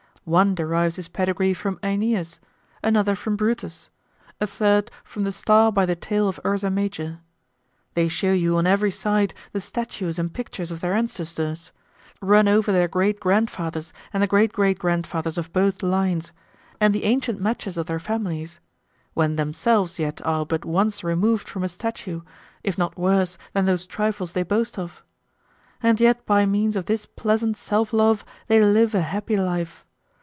[0.23, 2.39] One derives his pedigree from Aeneas,
[2.83, 3.89] another from Brutus,
[4.39, 7.21] a third from the star by the tail of Ursa Major.
[7.95, 11.71] They show you on every side the statues and pictures of their ancestors;
[12.21, 16.31] run over their great grandfathers and the great great grandfathers of both lines,
[16.79, 18.59] and the ancient matches of their families,
[19.15, 22.21] when themselves yet are but once removed from a statue,
[22.63, 25.03] if not worse than those trifles they boast of.
[25.81, 29.83] And yet by means of this pleasant self love they live a happy life.